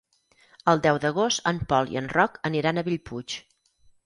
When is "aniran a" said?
2.51-2.87